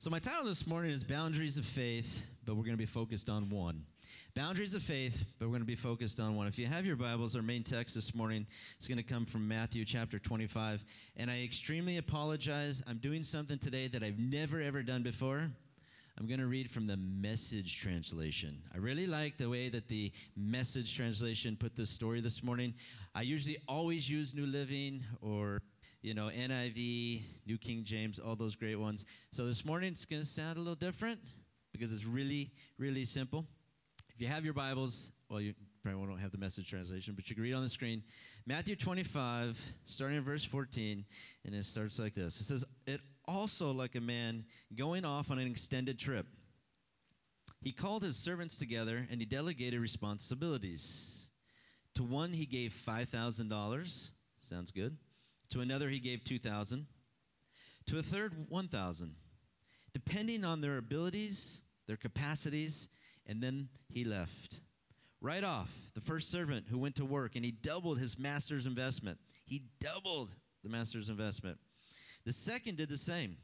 [0.00, 3.28] So, my title this morning is Boundaries of Faith, but we're going to be focused
[3.28, 3.84] on one.
[4.34, 6.46] Boundaries of Faith, but we're going to be focused on one.
[6.46, 8.46] If you have your Bibles, our main text this morning
[8.80, 10.82] is going to come from Matthew chapter 25.
[11.18, 12.82] And I extremely apologize.
[12.88, 15.50] I'm doing something today that I've never, ever done before.
[16.18, 18.56] I'm going to read from the message translation.
[18.74, 22.72] I really like the way that the message translation put this story this morning.
[23.14, 25.60] I usually always use New Living or
[26.02, 29.04] you know, NIV, New King James, all those great ones.
[29.32, 31.20] So this morning it's going to sound a little different
[31.72, 33.44] because it's really, really simple.
[34.14, 37.34] If you have your Bibles, well, you probably won't have the message translation, but you
[37.34, 38.02] can read on the screen.
[38.46, 41.04] Matthew 25, starting in verse 14,
[41.44, 44.44] and it starts like this It says, It also like a man
[44.74, 46.26] going off on an extended trip.
[47.62, 51.28] He called his servants together and he delegated responsibilities.
[51.94, 54.10] To one, he gave $5,000.
[54.40, 54.96] Sounds good.
[55.50, 56.86] To another, he gave 2,000.
[57.86, 59.14] To a third, 1,000,
[59.92, 62.88] depending on their abilities, their capacities,
[63.26, 64.60] and then he left.
[65.20, 69.18] Right off, the first servant who went to work and he doubled his master's investment.
[69.44, 71.58] He doubled the master's investment.
[72.24, 73.36] The second did the same.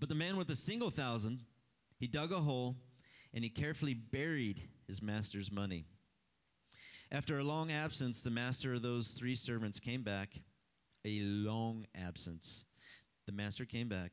[0.00, 1.40] But the man with the single thousand,
[1.98, 2.76] he dug a hole
[3.32, 5.84] and he carefully buried his master's money.
[7.12, 10.40] After a long absence, the master of those three servants came back
[11.04, 12.64] a long absence.
[13.26, 14.12] The master came back.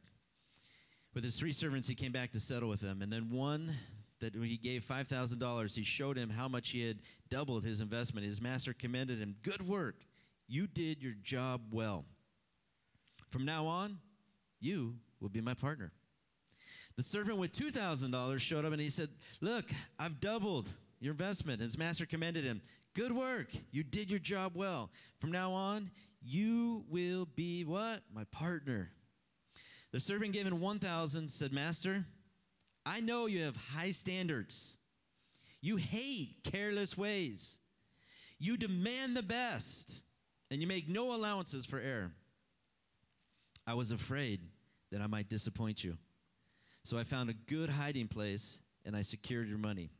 [1.14, 3.02] With his three servants, he came back to settle with them.
[3.02, 3.74] And then one
[4.22, 8.26] that when he gave $5,000, he showed him how much he had doubled his investment.
[8.26, 9.96] His master commended him Good work.
[10.48, 12.06] You did your job well.
[13.30, 14.00] From now on,
[14.60, 15.92] you will be my partner.
[16.98, 21.62] The servant with $2,000 showed up and he said, Look, I've doubled your investment.
[21.62, 22.62] His master commended him.
[22.94, 23.48] Good work.
[23.72, 24.92] You did your job well.
[25.20, 25.90] From now on,
[26.22, 28.02] you will be what?
[28.14, 28.92] My partner.
[29.92, 32.06] The servant given 1,000 said, Master,
[32.86, 34.78] I know you have high standards.
[35.62, 37.60] You hate careless ways.
[38.40, 40.04] You demand the best,
[40.50, 42.12] and you make no allowances for error.
[43.68, 44.42] I was afraid
[44.92, 45.98] that I might disappoint you.
[46.84, 49.92] So I found a good hiding place and I secured your money.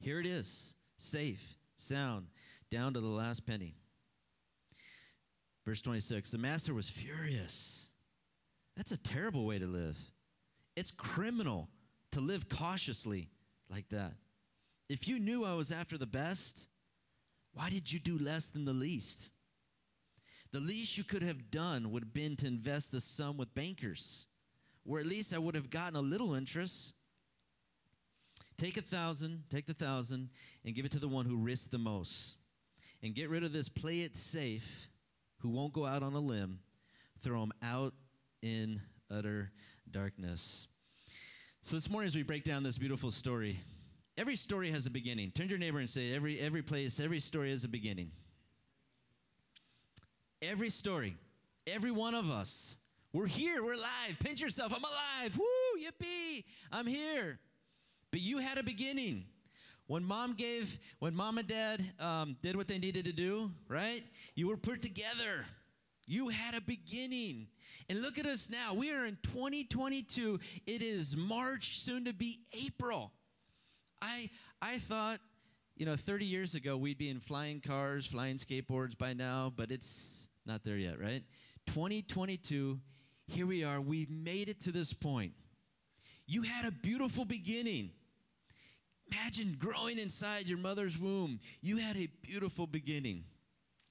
[0.00, 2.26] Here it is, safe sound,
[2.70, 3.74] down to the last penny.
[5.64, 7.90] Verse 26 The master was furious.
[8.76, 9.98] That's a terrible way to live.
[10.76, 11.68] It's criminal
[12.12, 13.28] to live cautiously
[13.68, 14.14] like that.
[14.88, 16.68] If you knew I was after the best,
[17.52, 19.32] why did you do less than the least?
[20.52, 24.26] The least you could have done would have been to invest the sum with bankers,
[24.82, 26.94] where at least I would have gotten a little interest.
[28.58, 30.30] Take a thousand, take the thousand,
[30.64, 32.36] and give it to the one who risked the most.
[33.02, 34.89] And get rid of this play it safe
[35.40, 36.60] who won't go out on a limb.
[37.20, 37.92] Throw them out
[38.42, 38.80] in
[39.10, 39.50] utter
[39.90, 40.66] darkness.
[41.62, 43.58] So this morning, as we break down this beautiful story,
[44.16, 45.30] every story has a beginning.
[45.30, 48.10] Turn to your neighbor and say, every, every place, every story has a beginning.
[50.42, 51.16] Every story,
[51.66, 52.78] every one of us,
[53.12, 54.16] we're here, we're alive.
[54.20, 55.36] Pinch yourself, I'm alive.
[55.36, 57.38] Woo, yippee, I'm here.
[58.10, 59.24] But you had a beginning.
[59.90, 64.04] When mom gave, when mom and dad um, did what they needed to do, right?
[64.36, 65.44] You were put together.
[66.06, 67.48] You had a beginning.
[67.88, 68.74] And look at us now.
[68.74, 70.38] We are in 2022.
[70.64, 73.10] It is March, soon to be April.
[74.00, 74.30] I,
[74.62, 75.18] I thought,
[75.76, 79.72] you know, 30 years ago we'd be in flying cars, flying skateboards by now, but
[79.72, 81.24] it's not there yet, right?
[81.66, 82.78] 2022,
[83.26, 83.80] here we are.
[83.80, 85.32] We've made it to this point.
[86.28, 87.90] You had a beautiful beginning.
[89.12, 91.40] Imagine growing inside your mother's womb.
[91.62, 93.24] You had a beautiful beginning.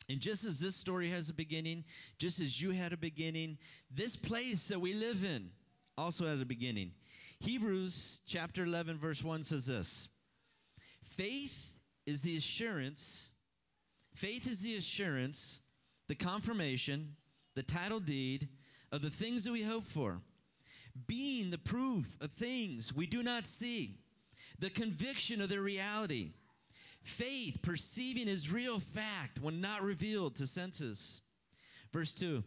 [0.10, 1.84] And just as this story has a beginning,
[2.18, 3.58] just as you had a beginning,
[3.92, 5.52] this place that we live in
[5.98, 6.92] also had a beginning.
[7.40, 10.10] Hebrews chapter 11, verse 1 says this
[11.04, 11.72] Faith
[12.06, 13.32] is the assurance,
[14.16, 15.62] faith is the assurance,
[16.08, 17.16] the confirmation,
[17.56, 18.48] the title deed
[18.92, 20.22] of the things that we hope for,
[21.08, 24.00] being the proof of things we do not see
[24.60, 26.32] the conviction of their reality.
[27.02, 31.22] Faith, perceiving as real fact when not revealed to senses.
[31.92, 32.44] Verse 2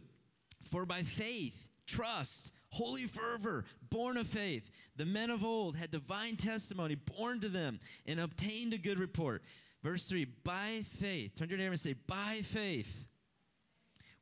[0.63, 6.35] For by faith, trust, holy fervor, born of faith, the men of old had divine
[6.35, 9.43] testimony born to them and obtained a good report.
[9.81, 13.05] Verse 3 By faith, turn to your neighbor and say, By faith,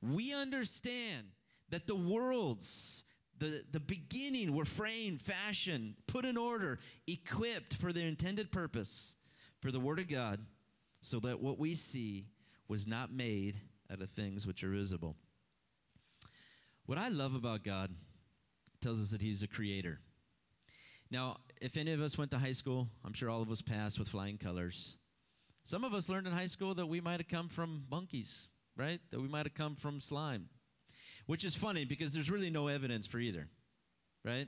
[0.01, 1.27] we understand
[1.69, 3.03] that the worlds
[3.41, 6.77] the, the beginning were framed, fashioned, put in order,
[7.07, 9.15] equipped for their intended purpose,
[9.61, 10.39] for the Word of God,
[11.01, 12.27] so that what we see
[12.67, 13.55] was not made
[13.91, 15.15] out of things which are visible.
[16.85, 17.89] What I love about God,
[18.79, 19.99] tells us that he's a creator.
[21.09, 23.97] Now, if any of us went to high school, I'm sure all of us passed
[23.97, 24.97] with flying colors.
[25.63, 28.99] Some of us learned in high school that we might have come from monkeys, right?
[29.11, 30.49] That we might have come from slime,
[31.25, 33.45] which is funny because there's really no evidence for either,
[34.23, 34.47] right?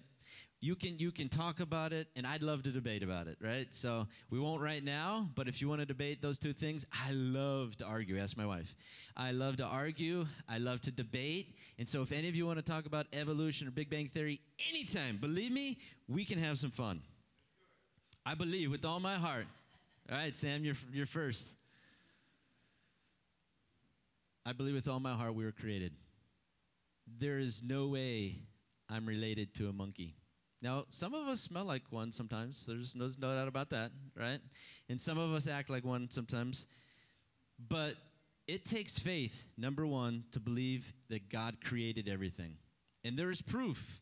[0.64, 3.74] you can you can talk about it and i'd love to debate about it right?
[3.74, 7.12] So we won't right now but if you want to debate those two things i
[7.12, 8.18] love to argue.
[8.18, 8.74] Ask my wife.
[9.18, 10.26] I love to argue.
[10.48, 11.58] I love to debate.
[11.78, 14.40] And so if any of you want to talk about evolution or big bang theory
[14.70, 15.78] anytime believe me
[16.08, 17.02] we can have some fun.
[18.26, 19.48] I believe with all my heart.
[20.10, 21.56] All right sam you're, you're first.
[24.46, 25.92] I believe with all my heart we were created
[27.20, 28.36] there is no way
[28.90, 30.16] i'm related to a monkey
[30.64, 32.66] now, some of us smell like one sometimes.
[32.66, 34.40] There's no, no doubt about that, right?
[34.88, 36.68] And some of us act like one sometimes.
[37.68, 37.96] But
[38.48, 42.56] it takes faith, number one, to believe that God created everything.
[43.04, 44.02] And there is proof.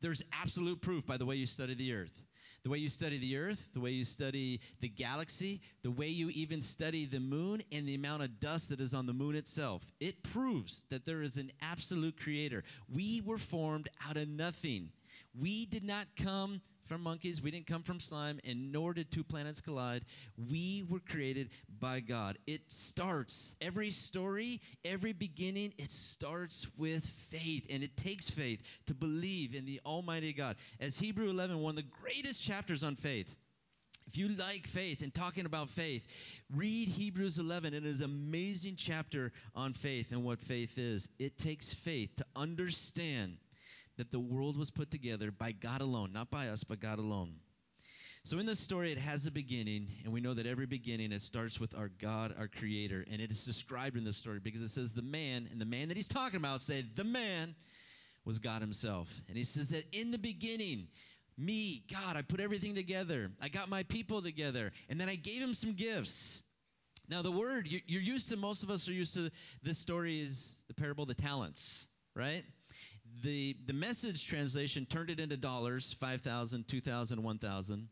[0.00, 2.22] There's absolute proof by the way you study the earth.
[2.64, 6.30] The way you study the earth, the way you study the galaxy, the way you
[6.30, 9.92] even study the moon and the amount of dust that is on the moon itself.
[9.98, 12.62] It proves that there is an absolute creator.
[12.88, 14.90] We were formed out of nothing.
[15.34, 19.24] We did not come from monkeys, we didn't come from slime, and nor did two
[19.24, 20.04] planets collide.
[20.50, 21.50] We were created
[21.80, 22.38] by God.
[22.46, 28.94] It starts, every story, every beginning, it starts with faith, and it takes faith to
[28.94, 30.56] believe in the Almighty God.
[30.80, 33.34] As Hebrew 11, one of the greatest chapters on faith.
[34.06, 37.72] If you like faith and talking about faith, read Hebrews 11.
[37.72, 41.08] It is an amazing chapter on faith and what faith is.
[41.18, 43.38] It takes faith to understand
[43.96, 47.34] that the world was put together by God alone, not by us, but God alone.
[48.24, 51.22] So in this story, it has a beginning, and we know that every beginning it
[51.22, 54.68] starts with our God, our Creator, and it is described in this story because it
[54.68, 57.56] says the man, and the man that he's talking about, say the man
[58.24, 60.88] was God Himself, and He says that in the beginning.
[61.38, 63.30] Me, God, I put everything together.
[63.40, 66.42] I got my people together, and then I gave him some gifts.
[67.08, 69.30] Now, the word you're used to, most of us are used to
[69.62, 72.44] this story is the parable of the talents, right?
[73.20, 77.88] The, the message translation turned it into dollars 5,000, 2,000, 1,000.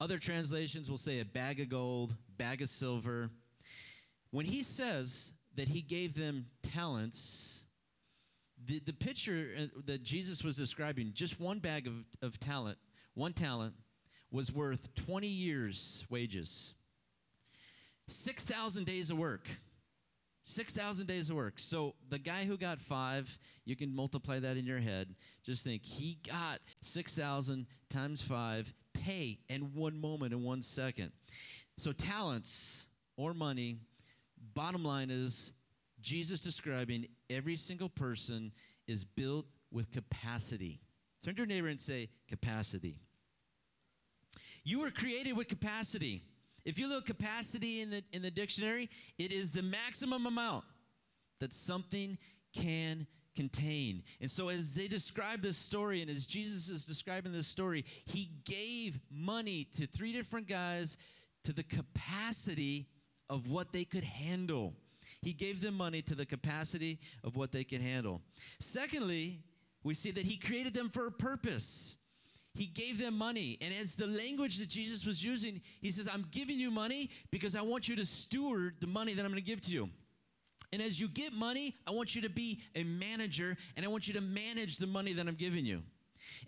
[0.00, 3.30] Other translations will say a bag of gold, bag of silver.
[4.30, 7.64] When he says that he gave them talents,
[8.64, 12.78] the, the picture uh, that Jesus was describing, just one bag of, of talent,
[13.14, 13.74] one talent,
[14.30, 16.74] was worth 20 years' wages.
[18.08, 19.48] 6,000 days of work.
[20.46, 21.54] 6,000 days of work.
[21.56, 25.14] So the guy who got five, you can multiply that in your head.
[25.42, 31.12] Just think he got 6,000 times five pay in one moment, in one second.
[31.78, 33.78] So talents or money,
[34.52, 35.52] bottom line is
[36.02, 38.52] Jesus describing every single person
[38.86, 40.82] is built with capacity.
[41.24, 43.00] Turn to your neighbor and say, capacity.
[44.62, 46.22] You were created with capacity.
[46.64, 48.88] If you look at capacity in the, in the dictionary,
[49.18, 50.64] it is the maximum amount
[51.40, 52.18] that something
[52.54, 54.02] can contain.
[54.20, 58.30] And so, as they describe this story, and as Jesus is describing this story, he
[58.44, 60.96] gave money to three different guys
[61.44, 62.86] to the capacity
[63.28, 64.74] of what they could handle.
[65.20, 68.22] He gave them money to the capacity of what they could handle.
[68.60, 69.40] Secondly,
[69.82, 71.96] we see that he created them for a purpose.
[72.54, 73.58] He gave them money.
[73.60, 77.56] And as the language that Jesus was using, he says, I'm giving you money because
[77.56, 79.90] I want you to steward the money that I'm going to give to you.
[80.72, 84.06] And as you get money, I want you to be a manager and I want
[84.08, 85.82] you to manage the money that I'm giving you.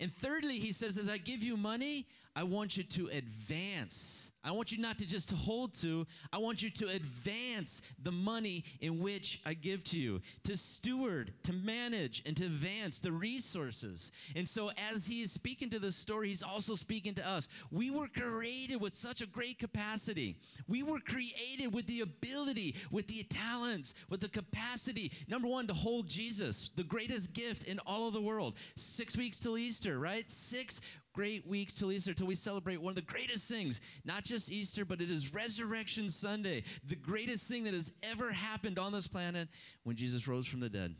[0.00, 4.30] And thirdly, he says, as I give you money, I want you to advance.
[4.44, 8.62] I want you not to just hold to, I want you to advance the money
[8.80, 14.12] in which I give to you, to steward, to manage, and to advance the resources.
[14.36, 17.48] And so, as he is speaking to this story, he's also speaking to us.
[17.72, 20.36] We were created with such a great capacity.
[20.68, 25.74] We were created with the ability, with the talents, with the capacity, number one, to
[25.74, 28.58] hold Jesus, the greatest gift in all of the world.
[28.76, 30.30] Six weeks till Easter, right?
[30.30, 30.80] Six
[31.16, 34.84] great weeks till Easter, till we celebrate one of the greatest things, not just Easter,
[34.84, 39.48] but it is Resurrection Sunday, the greatest thing that has ever happened on this planet
[39.82, 40.94] when Jesus rose from the dead.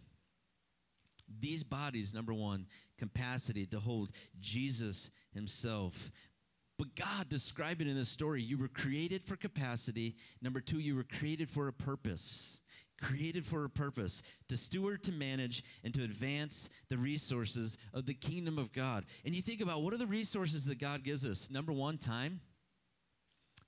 [1.39, 6.11] These bodies, number one, capacity to hold Jesus himself.
[6.79, 8.43] But God described it in this story.
[8.43, 10.17] You were created for capacity.
[10.41, 12.63] Number two, you were created for a purpose
[13.01, 18.15] created for a purpose to steward, to manage, and to advance the resources of the
[18.15, 19.05] kingdom of God.
[19.25, 21.51] And you think about what are the resources that God gives us?
[21.51, 22.41] Number one, time.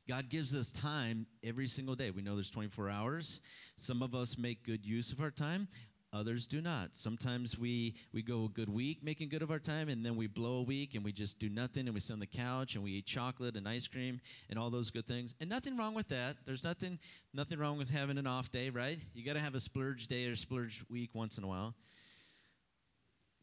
[0.08, 2.10] God gives us time every single day.
[2.10, 3.42] We know there's 24 hours.
[3.76, 5.68] Some of us make good use of our time.
[6.12, 6.96] Others do not.
[6.96, 10.26] Sometimes we, we go a good week making good of our time, and then we
[10.26, 12.84] blow a week and we just do nothing and we sit on the couch and
[12.84, 15.34] we eat chocolate and ice cream and all those good things.
[15.40, 16.36] And nothing wrong with that.
[16.46, 16.98] There's nothing,
[17.34, 18.98] nothing wrong with having an off day, right?
[19.12, 21.74] You got to have a splurge day or splurge week once in a while.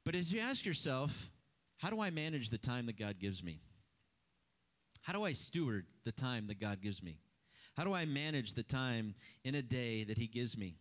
[0.03, 1.29] But as you ask yourself,
[1.77, 3.59] how do I manage the time that God gives me?
[5.03, 7.19] How do I steward the time that God gives me?
[7.77, 10.77] How do I manage the time in a day that He gives me?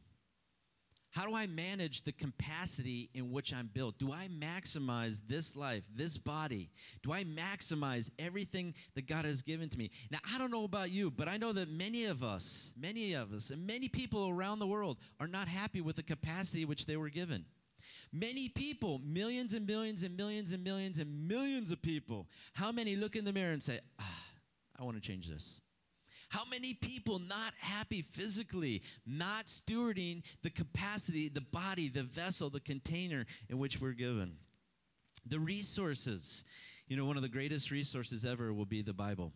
[1.14, 3.98] How do I manage the capacity in which I'm built?
[3.98, 6.72] Do I maximize this life, this body?
[7.04, 9.92] Do I maximize everything that God has given to me?
[10.10, 13.32] Now, I don't know about you, but I know that many of us, many of
[13.32, 16.96] us, and many people around the world are not happy with the capacity which they
[16.96, 17.44] were given.
[18.12, 22.96] Many people, millions and millions and millions and millions and millions of people, how many
[22.96, 24.24] look in the mirror and say, ah,
[24.76, 25.60] I want to change this?
[26.34, 32.58] How many people not happy physically, not stewarding the capacity, the body, the vessel, the
[32.58, 34.38] container in which we're given?
[35.24, 36.44] The resources.
[36.88, 39.32] You know, one of the greatest resources ever will be the Bible.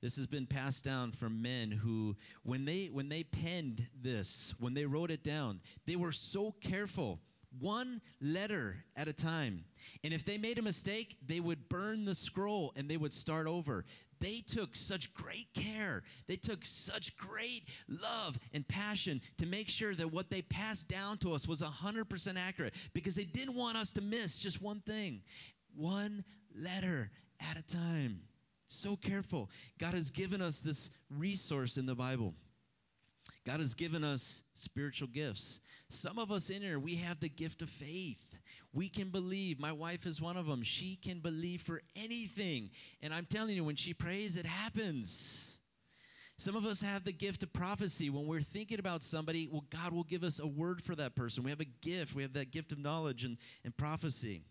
[0.00, 4.74] This has been passed down from men who, when they when they penned this, when
[4.74, 7.18] they wrote it down, they were so careful
[7.58, 9.64] one letter at a time.
[10.04, 13.46] And if they made a mistake, they would burn the scroll and they would start
[13.46, 13.84] over.
[14.20, 16.02] They took such great care.
[16.26, 21.18] They took such great love and passion to make sure that what they passed down
[21.18, 25.22] to us was 100% accurate because they didn't want us to miss just one thing.
[25.74, 27.10] One letter
[27.50, 28.20] at a time.
[28.66, 29.50] So careful.
[29.78, 32.34] God has given us this resource in the Bible.
[33.46, 35.60] God has given us spiritual gifts.
[35.88, 38.27] Some of us in here, we have the gift of faith.
[38.72, 39.58] We can believe.
[39.58, 40.62] My wife is one of them.
[40.62, 42.70] She can believe for anything.
[43.02, 45.60] And I'm telling you, when she prays, it happens.
[46.36, 48.10] Some of us have the gift of prophecy.
[48.10, 51.42] When we're thinking about somebody, well, God will give us a word for that person.
[51.42, 52.14] We have a gift.
[52.14, 54.42] We have that gift of knowledge and, and prophecy.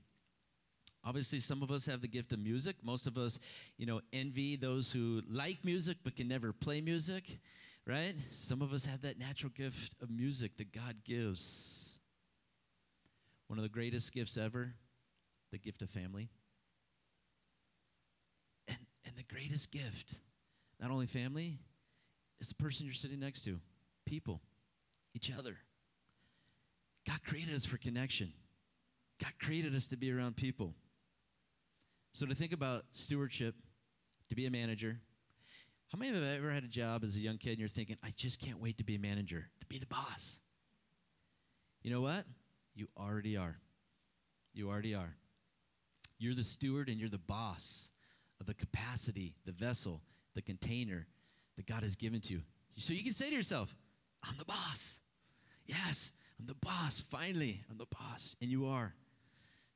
[1.06, 2.76] Obviously, some of us have the gift of music.
[2.84, 3.40] Most of us,
[3.78, 7.40] you know, envy those who like music but can never play music,
[7.86, 8.16] right?
[8.32, 11.87] Some of us have that natural gift of music that God gives.
[13.48, 14.74] One of the greatest gifts ever,
[15.52, 16.30] the gift of family.
[18.68, 20.16] And, and the greatest gift,
[20.80, 21.60] not only family,
[22.40, 23.60] is the person you're sitting next to,
[24.06, 24.42] people,
[25.16, 25.58] each other.
[27.08, 28.34] God created us for connection.
[29.22, 30.76] God created us to be around people.
[32.14, 33.56] So to think about stewardship,
[34.30, 35.00] to be a manager,
[35.92, 37.70] how many of you have ever had a job as a young kid and you're
[37.70, 40.42] thinking, I just can't wait to be a manager, to be the boss?
[41.82, 42.26] You know what?
[42.78, 43.58] You already are.
[44.54, 45.16] You already are.
[46.20, 47.92] You're the steward and you're the boss
[48.40, 50.04] of the capacity, the vessel,
[50.36, 51.08] the container
[51.56, 52.42] that God has given to you.
[52.78, 53.76] So you can say to yourself,
[54.24, 55.02] I'm the boss.
[55.66, 57.00] Yes, I'm the boss.
[57.00, 58.36] Finally, I'm the boss.
[58.44, 58.94] And you are.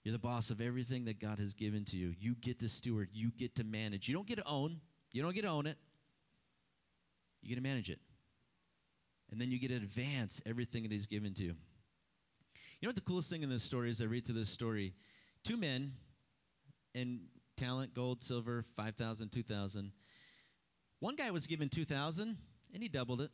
[0.04, 2.14] You're the boss of everything that God has given to you.
[2.20, 4.08] You get to steward, you get to manage.
[4.08, 4.80] You don't get to own,
[5.12, 5.78] you don't get to own it.
[7.42, 8.00] You get to manage it.
[9.32, 11.56] And then you get to advance everything that He's given to you.
[12.82, 14.02] You know what the coolest thing in this story is?
[14.02, 14.96] I read through this story.
[15.44, 15.92] Two men
[16.96, 17.22] in
[17.56, 19.92] talent, gold, silver, 5,000, 2,000.
[21.00, 22.38] One guy was given 2,000
[22.74, 23.30] and he doubled it.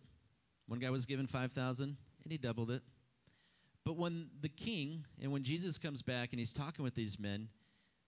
[0.68, 2.82] One guy was given 5,000 and he doubled it.
[3.86, 7.48] But when the king and when Jesus comes back and he's talking with these men,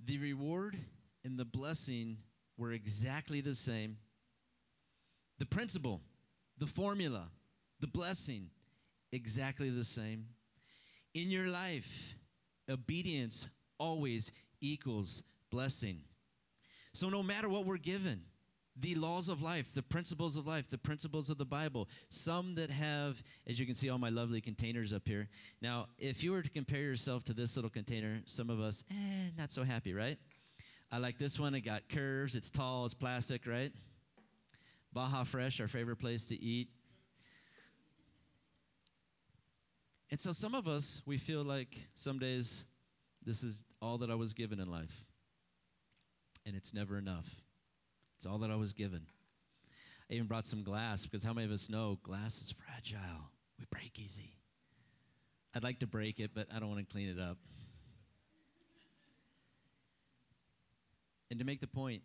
[0.04, 0.78] the reward
[1.24, 2.18] and the blessing
[2.58, 3.96] were exactly the same.
[5.38, 6.02] The principle,
[6.58, 7.30] the formula,
[7.80, 8.50] the blessing,
[9.14, 10.26] exactly the same
[11.14, 12.16] in your life,
[12.70, 13.50] obedience
[13.80, 16.02] always equals blessing.
[16.94, 18.22] So, no matter what we're given,
[18.80, 22.72] the laws of life, the principles of life, the principles of the Bible, some that
[22.72, 25.28] have, as you can see, all my lovely containers up here.
[25.62, 29.32] Now, if you were to compare yourself to this little container, some of us, eh,
[29.38, 30.18] not so happy, right?
[30.92, 31.54] I like this one.
[31.56, 33.72] It got curves, it's tall, it's plastic, right?
[34.94, 36.70] Baja Fresh, our favorite place to eat.
[40.12, 42.66] And so some of us, we feel like some days
[43.24, 45.06] this is all that I was given in life.
[46.46, 47.36] And it's never enough.
[48.18, 49.06] It's all that I was given.
[50.10, 53.30] I even brought some glass because how many of us know glass is fragile?
[53.60, 54.34] We break easy.
[55.56, 57.38] I'd like to break it, but I don't want to clean it up.
[61.30, 62.02] And to make the point,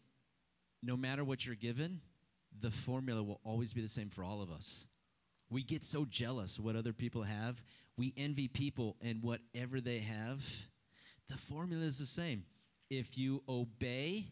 [0.82, 2.00] no matter what you're given,
[2.60, 4.86] the formula will always be the same for all of us.
[5.50, 7.62] We get so jealous what other people have.
[7.96, 10.44] We envy people and whatever they have.
[11.28, 12.44] The formula is the same.
[12.90, 14.26] If you obey,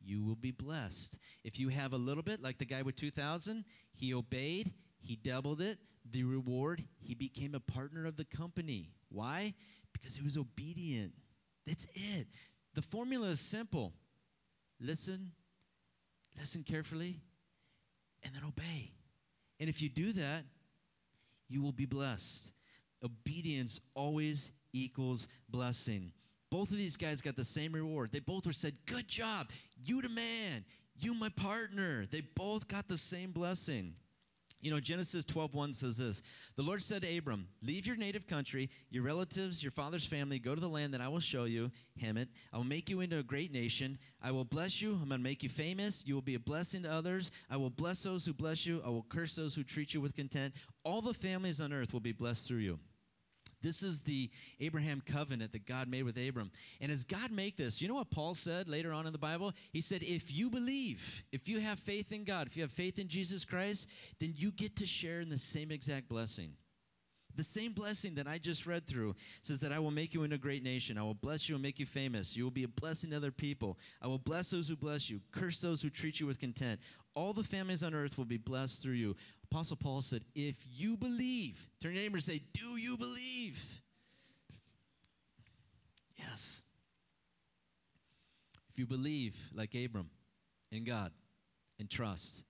[0.00, 1.18] you will be blessed.
[1.44, 5.60] If you have a little bit, like the guy with 2,000, he obeyed, he doubled
[5.60, 5.78] it.
[6.10, 8.92] The reward, he became a partner of the company.
[9.10, 9.54] Why?
[9.92, 11.12] Because he was obedient.
[11.66, 12.28] That's it.
[12.74, 13.94] The formula is simple
[14.80, 15.32] listen,
[16.38, 17.20] listen carefully,
[18.22, 18.92] and then obey.
[19.60, 20.44] And if you do that,
[21.48, 22.52] you will be blessed.
[23.04, 26.12] Obedience always equals blessing.
[26.50, 28.10] Both of these guys got the same reward.
[28.10, 29.48] They both were said, Good job.
[29.84, 30.64] You the man.
[30.98, 32.06] You my partner.
[32.10, 33.94] They both got the same blessing.
[34.60, 36.20] You know, Genesis 12:1 says this.
[36.56, 40.54] The Lord said to Abram, Leave your native country, your relatives, your father's family, go
[40.54, 42.26] to the land that I will show you, Hemet.
[42.52, 43.98] I will make you into a great nation.
[44.20, 44.92] I will bless you.
[44.94, 46.04] I'm going to make you famous.
[46.04, 47.30] You will be a blessing to others.
[47.48, 48.82] I will bless those who bless you.
[48.84, 50.58] I will curse those who treat you with contempt.
[50.82, 52.80] All the families on earth will be blessed through you.
[53.62, 56.50] This is the Abraham covenant that God made with Abram.
[56.80, 59.52] And as God make this, you know what Paul said later on in the Bible?
[59.72, 62.98] He said, if you believe, if you have faith in God, if you have faith
[62.98, 63.88] in Jesus Christ,
[64.20, 66.52] then you get to share in the same exact blessing.
[67.38, 70.34] The same blessing that I just read through says that I will make you into
[70.34, 70.98] a great nation.
[70.98, 72.36] I will bless you and make you famous.
[72.36, 73.78] You will be a blessing to other people.
[74.02, 76.82] I will bless those who bless you, curse those who treat you with contempt.
[77.14, 79.14] All the families on earth will be blessed through you.
[79.50, 83.82] Apostle Paul said, If you believe, turn your neighbor and say, Do you believe?
[86.16, 86.62] Yes.
[88.70, 90.10] If you believe, like Abram,
[90.70, 91.12] in God
[91.78, 92.44] and trust,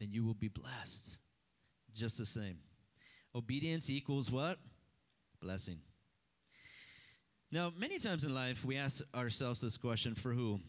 [0.00, 1.18] then you will be blessed
[1.94, 2.58] just the same.
[3.34, 4.58] Obedience equals what?
[5.40, 5.78] Blessing.
[7.52, 10.60] Now, many times in life, we ask ourselves this question for who?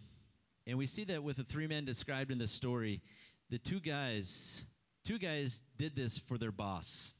[0.67, 3.01] And we see that with the three men described in this story,
[3.49, 4.65] the two guys,
[5.07, 7.13] two guys did this for their boss.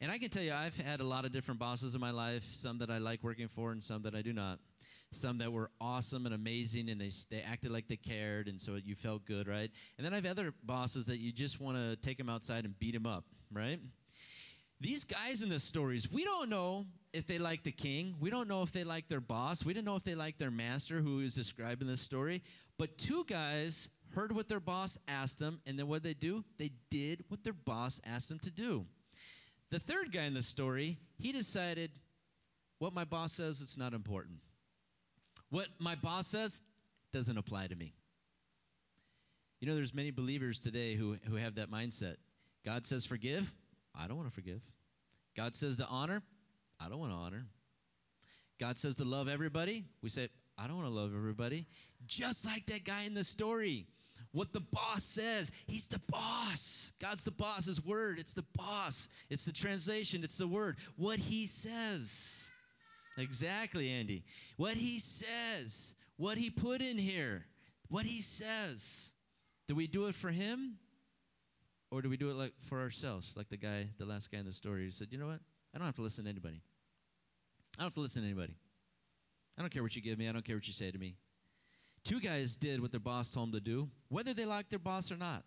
[0.00, 2.44] And I can tell you, I've had a lot of different bosses in my life,
[2.44, 4.60] some that I like working for and some that I do not.
[5.10, 8.76] Some that were awesome and amazing and they, they acted like they cared and so
[8.82, 9.70] you felt good, right?
[9.98, 12.78] And then I have other bosses that you just want to take them outside and
[12.78, 13.78] beat them up, right?
[14.80, 18.14] These guys in the stories, we don't know if they like the king.
[18.20, 19.66] We don't know if they like their boss.
[19.66, 22.42] We don't know if they like their master who is described in this story.
[22.78, 26.44] But two guys heard what their boss asked them, and then what they do?
[26.58, 28.86] They did what their boss asked them to do.
[29.70, 31.90] The third guy in the story, he decided,
[32.78, 34.38] what my boss says, it's not important.
[35.50, 36.62] What my boss says
[37.12, 37.94] doesn't apply to me.
[39.60, 42.16] You know, there's many believers today who, who have that mindset.
[42.64, 43.52] God says forgive,
[43.94, 44.60] I don't want to forgive.
[45.36, 46.22] God says to honor,
[46.80, 47.46] I don't want to honor.
[48.60, 51.66] God says to love everybody, we say, I don't want to love everybody.
[52.06, 53.86] Just like that guy in the story.
[54.32, 56.92] What the boss says, he's the boss.
[57.00, 57.64] God's the boss.
[57.64, 59.08] His word, it's the boss.
[59.30, 60.76] It's the translation, it's the word.
[60.96, 62.50] What he says.
[63.16, 64.22] Exactly, Andy.
[64.56, 67.46] What he says, what he put in here,
[67.88, 69.12] what he says.
[69.66, 70.76] Do we do it for him?
[71.90, 74.44] Or do we do it like for ourselves, like the guy, the last guy in
[74.44, 75.40] the story who said, you know what?
[75.74, 76.60] I don't have to listen to anybody.
[77.78, 78.54] I don't have to listen to anybody.
[79.56, 80.28] I don't care what you give me.
[80.28, 81.16] I don't care what you say to me.
[82.08, 85.12] Two guys did what their boss told them to do, whether they liked their boss
[85.12, 85.44] or not.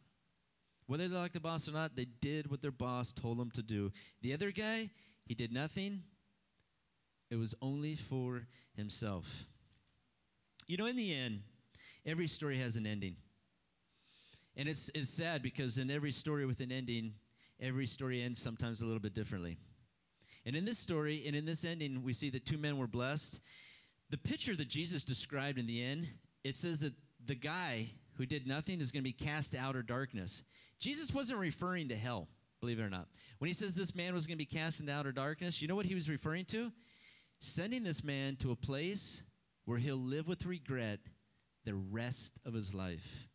[0.85, 3.63] Whether they liked the boss or not, they did what their boss told them to
[3.63, 3.91] do.
[4.21, 4.91] The other guy,
[5.25, 6.03] he did nothing.
[7.31, 8.45] It was only for
[8.77, 9.47] himself.
[10.67, 11.41] You know, in the end,
[12.05, 13.15] every story has an ending.
[14.55, 17.13] And it's, it's sad because in every story with an ending,
[17.59, 19.57] every story ends sometimes a little bit differently.
[20.45, 23.39] And in this story and in this ending, we see that two men were blessed.
[24.11, 26.07] The picture that Jesus described in the end,
[26.43, 26.93] it says that
[27.25, 30.43] the guy who did nothing is going to be cast out of darkness.
[30.79, 32.27] Jesus wasn't referring to hell,
[32.59, 33.07] believe it or not.
[33.39, 35.75] When he says this man was going to be cast into outer darkness, you know
[35.75, 36.71] what he was referring to?
[37.39, 39.23] Sending this man to a place
[39.65, 40.99] where he'll live with regret
[41.65, 43.27] the rest of his life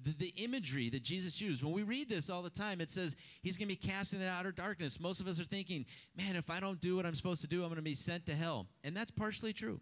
[0.00, 1.62] the, the, imagery that Jesus used.
[1.62, 4.28] When we read this all the time, it says he's going to be cast into
[4.28, 5.00] outer darkness.
[5.00, 7.62] Most of us are thinking, man, if I don't do what I'm supposed to do,
[7.62, 8.66] I'm going to be sent to hell.
[8.84, 9.80] And that's partially true.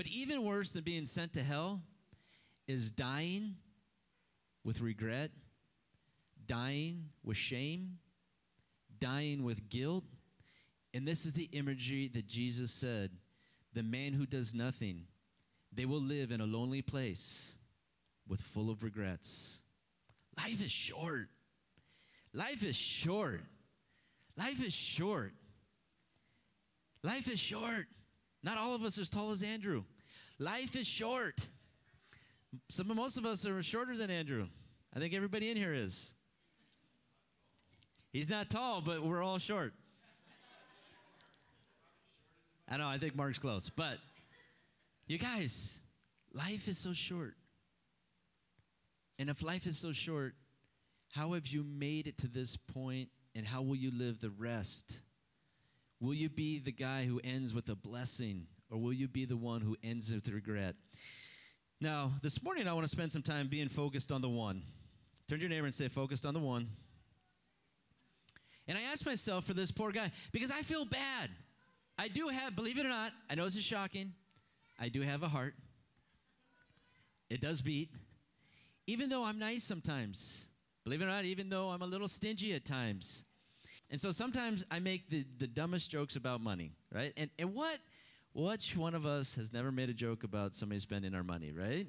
[0.00, 1.82] But even worse than being sent to hell
[2.66, 3.56] is dying
[4.64, 5.30] with regret,
[6.46, 7.98] dying with shame,
[8.98, 10.04] dying with guilt.
[10.94, 13.10] And this is the imagery that Jesus said
[13.74, 15.02] the man who does nothing,
[15.70, 17.56] they will live in a lonely place
[18.26, 19.60] with full of regrets.
[20.38, 21.28] Life is short.
[22.32, 23.42] Life is short.
[24.38, 25.34] Life is short.
[27.02, 27.86] Life is short.
[28.42, 29.84] Not all of us are as tall as Andrew.
[30.38, 31.38] Life is short.
[32.68, 34.48] Some most of us are shorter than Andrew.
[34.94, 36.14] I think everybody in here is.
[38.12, 39.72] He's not tall, but we're all short.
[42.68, 43.68] I know, I think Mark's close.
[43.68, 43.98] But
[45.06, 45.80] you guys,
[46.32, 47.34] life is so short.
[49.18, 50.34] And if life is so short,
[51.12, 54.98] how have you made it to this point and how will you live the rest?
[56.00, 59.36] Will you be the guy who ends with a blessing, or will you be the
[59.36, 60.74] one who ends with regret?
[61.78, 64.62] Now, this morning I want to spend some time being focused on the one.
[65.28, 66.68] Turn to your neighbor and say, focused on the one.
[68.66, 71.30] And I asked myself for this poor guy because I feel bad.
[71.98, 74.14] I do have, believe it or not, I know this is shocking,
[74.80, 75.54] I do have a heart.
[77.28, 77.90] It does beat.
[78.86, 80.48] Even though I'm nice sometimes,
[80.84, 83.24] believe it or not, even though I'm a little stingy at times.
[83.90, 87.12] And so sometimes I make the, the dumbest jokes about money, right?
[87.16, 87.78] And, and what,
[88.32, 91.86] which one of us has never made a joke about somebody spending our money, right?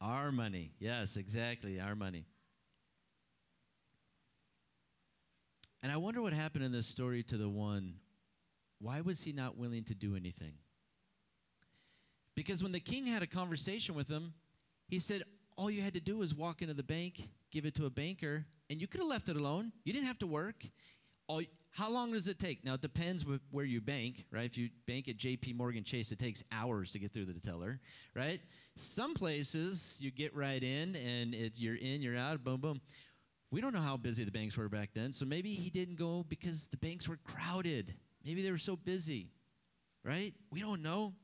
[0.00, 0.72] Our money.
[0.78, 2.26] Yes, exactly, our money.
[5.82, 7.94] And I wonder what happened in this story to the one.
[8.78, 10.52] Why was he not willing to do anything?
[12.34, 14.34] Because when the king had a conversation with him,
[14.88, 15.22] he said,
[15.56, 18.44] All you had to do was walk into the bank, give it to a banker,
[18.68, 19.72] and you could have left it alone.
[19.84, 20.62] You didn't have to work.
[21.26, 21.40] All,
[21.70, 22.62] how long does it take?
[22.66, 24.44] Now, it depends where you bank, right?
[24.44, 27.80] If you bank at JP Morgan Chase, it takes hours to get through the teller,
[28.14, 28.40] right?
[28.76, 32.80] Some places you get right in and it's, you're in, you're out, boom, boom.
[33.50, 36.26] We don't know how busy the banks were back then, so maybe he didn't go
[36.28, 37.94] because the banks were crowded.
[38.22, 39.30] Maybe they were so busy,
[40.04, 40.34] right?
[40.50, 41.14] We don't know.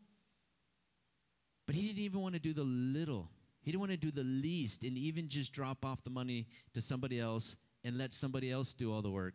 [1.67, 3.29] But he didn't even want to do the little.
[3.63, 6.81] He didn't want to do the least and even just drop off the money to
[6.81, 9.35] somebody else and let somebody else do all the work.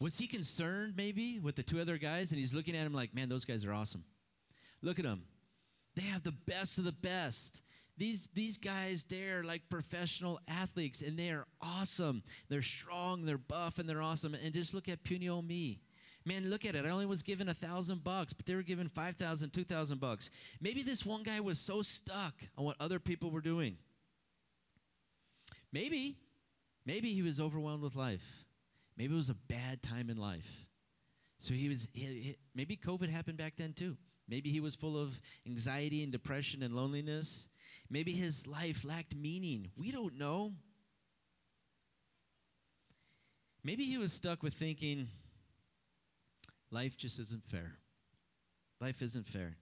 [0.00, 3.14] Was he concerned maybe with the two other guys and he's looking at him like,
[3.14, 4.04] man, those guys are awesome.
[4.82, 5.22] Look at them.
[5.96, 7.62] They have the best of the best.
[7.96, 12.22] These, these guys, they're like professional athletes and they are awesome.
[12.48, 14.34] They're strong, they're buff, and they're awesome.
[14.34, 15.80] And just look at puny old me.
[16.24, 16.84] Man, look at it.
[16.84, 20.00] I only was given a thousand bucks, but they were given five thousand, two thousand
[20.00, 20.30] bucks.
[20.60, 23.78] Maybe this one guy was so stuck on what other people were doing.
[25.72, 26.16] Maybe,
[26.84, 28.44] maybe he was overwhelmed with life.
[28.96, 30.66] Maybe it was a bad time in life.
[31.38, 33.96] So he was, he, he, maybe COVID happened back then too.
[34.28, 37.48] Maybe he was full of anxiety and depression and loneliness.
[37.88, 39.70] Maybe his life lacked meaning.
[39.76, 40.52] We don't know.
[43.64, 45.08] Maybe he was stuck with thinking,
[46.70, 47.72] life just isn't fair.
[48.80, 49.56] Life isn't fair.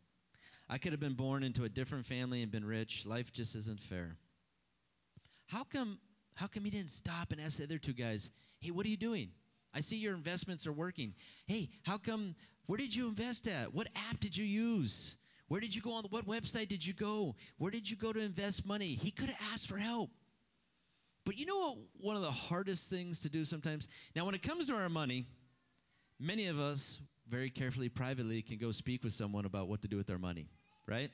[0.68, 3.06] I could have been born into a different family and been rich.
[3.06, 4.16] Life just isn't fair.
[5.46, 5.98] How come
[6.34, 8.96] how come he didn't stop and ask the other two guys, "Hey, what are you
[8.96, 9.32] doing?
[9.72, 11.14] I see your investments are working.
[11.46, 12.34] Hey, how come
[12.66, 13.72] where did you invest at?
[13.72, 15.16] What app did you use?
[15.48, 17.36] Where did you go on what website did you go?
[17.58, 18.94] Where did you go to invest money?
[18.94, 20.10] He could have asked for help.
[21.24, 23.86] But you know what one of the hardest things to do sometimes?
[24.14, 25.26] Now when it comes to our money,
[26.18, 29.96] many of us very carefully privately can go speak with someone about what to do
[29.96, 30.48] with our money,
[30.86, 31.10] right?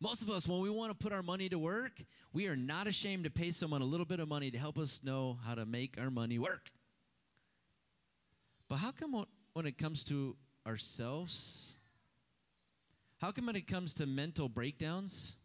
[0.00, 2.02] Most of us, when we want to put our money to work,
[2.32, 5.02] we are not ashamed to pay someone a little bit of money to help us
[5.04, 6.70] know how to make our money work.
[8.68, 11.76] But how come when it comes to ourselves,
[13.20, 15.36] how come when it comes to mental breakdowns,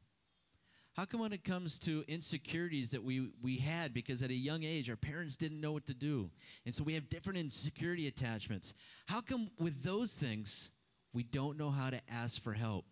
[1.00, 4.64] how come when it comes to insecurities that we, we had because at a young
[4.64, 6.30] age our parents didn't know what to do?
[6.66, 8.74] And so we have different insecurity attachments.
[9.08, 10.72] How come with those things
[11.14, 12.84] we don't know how to ask for help?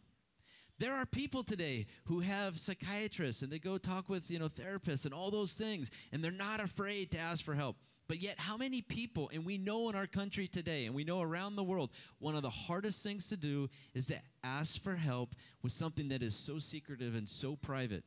[0.80, 5.04] There are people today who have psychiatrists and they go talk with, you know, therapists
[5.04, 7.76] and all those things and they're not afraid to ask for help.
[8.08, 11.22] But yet, how many people, and we know in our country today, and we know
[11.22, 15.36] around the world, one of the hardest things to do is to ask for help
[15.62, 18.06] with something that is so secretive and so private.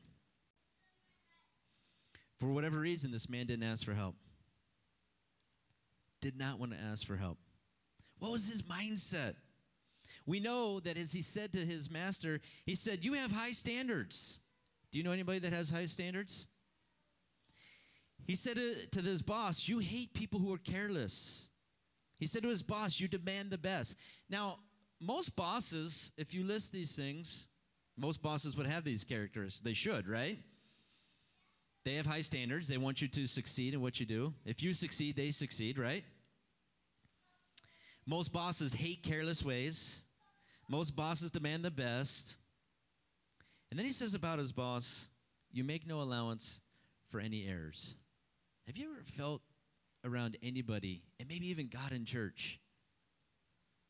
[2.39, 4.17] For whatever reason, this man didn't ask for help.
[6.23, 7.39] Did not want to ask for help.
[8.19, 9.35] What was his mindset?
[10.27, 14.39] We know that as he said to his master, he said, You have high standards.
[14.93, 16.47] Do you know anybody that has high standards?
[18.31, 18.61] He said
[18.93, 21.51] to, his boss, You hate people who are careless.
[22.15, 23.97] He said to his boss, You demand the best.
[24.29, 24.61] Now,
[25.01, 27.49] most bosses, if you list these things,
[27.97, 29.61] most bosses would have these characters.
[29.61, 30.39] They should, right?
[31.85, 32.69] They have high standards.
[32.69, 34.33] They want you to succeed in what you do.
[34.45, 36.05] If you succeed, they succeed, right?
[38.07, 40.05] Most bosses hate careless ways.
[40.69, 42.37] Most bosses demand the best.
[43.73, 45.09] And then he says about his boss,
[45.51, 46.61] You make no allowance
[47.09, 47.97] for any errors.
[48.71, 49.43] Have you ever felt
[50.05, 52.61] around anybody, and maybe even God in church?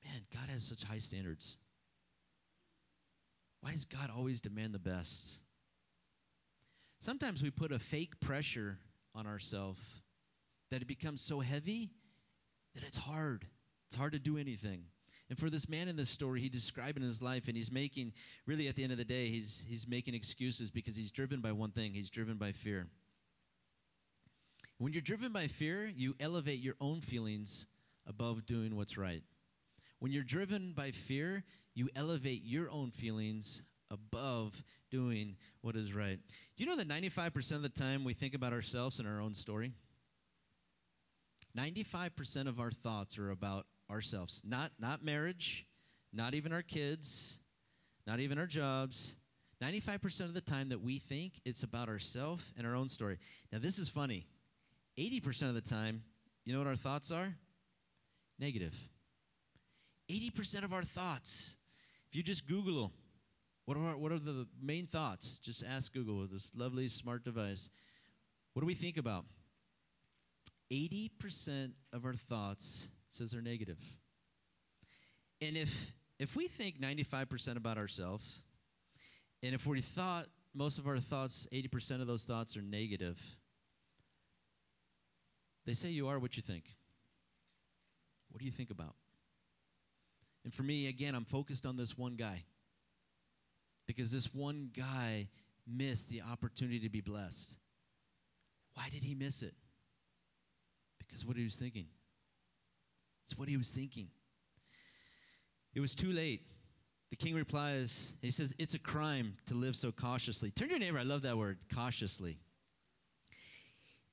[0.02, 1.58] Man, God has such high standards.
[3.60, 5.40] Why does God always demand the best?
[6.98, 8.78] Sometimes we put a fake pressure
[9.14, 10.00] on ourselves
[10.70, 11.90] that it becomes so heavy
[12.74, 13.44] that it's hard.
[13.88, 14.84] It's hard to do anything.
[15.28, 18.14] And for this man in this story, he's describing his life, and he's making,
[18.46, 21.52] really at the end of the day, he's, he's making excuses because he's driven by
[21.52, 22.86] one thing he's driven by fear.
[24.80, 27.66] When you're driven by fear, you elevate your own feelings
[28.06, 29.22] above doing what's right.
[29.98, 36.18] When you're driven by fear, you elevate your own feelings above doing what is right.
[36.56, 39.34] Do you know that 95% of the time we think about ourselves and our own
[39.34, 39.74] story?
[41.54, 45.66] 95% of our thoughts are about ourselves, not, not marriage,
[46.10, 47.40] not even our kids,
[48.06, 49.16] not even our jobs.
[49.62, 53.18] 95% of the time that we think it's about ourselves and our own story.
[53.52, 54.24] Now, this is funny.
[54.98, 56.03] 80% of the time,
[56.44, 57.35] you know what our thoughts are?
[58.38, 58.76] Negative.
[60.11, 61.57] 80% of our thoughts,
[62.09, 62.92] if you just Google
[63.70, 65.38] what are, what are the main thoughts?
[65.38, 67.70] Just ask Google with this lovely smart device.
[68.53, 69.26] What do we think about?
[70.72, 73.79] 80% of our thoughts says they're negative.
[75.40, 78.42] And if if we think 95% about ourselves,
[79.42, 83.18] and if we thought most of our thoughts, 80% of those thoughts are negative,
[85.66, 86.64] they say you are what you think.
[88.31, 88.94] What do you think about?
[90.44, 92.44] And for me, again, I'm focused on this one guy.
[93.87, 95.29] Because this one guy
[95.66, 97.57] missed the opportunity to be blessed.
[98.75, 99.55] Why did he miss it?
[100.99, 101.87] Because what he was thinking.
[103.25, 104.09] It's what he was thinking.
[105.75, 106.42] It was too late.
[107.11, 110.51] The king replies, he says, It's a crime to live so cautiously.
[110.51, 112.38] Turn to your neighbor, I love that word, cautiously.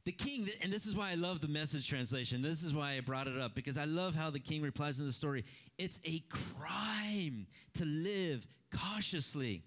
[0.08, 2.42] The king, and this is why I love the message translation.
[2.42, 5.06] This is why I brought it up, because I love how the king replies in
[5.06, 5.44] the story.
[5.78, 9.64] It's a crime to live cautiously.